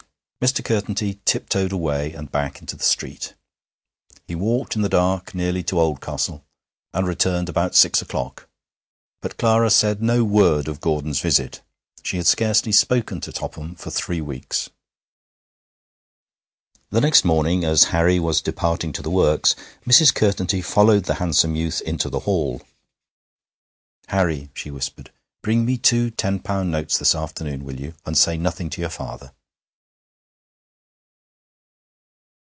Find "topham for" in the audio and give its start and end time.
13.31-13.91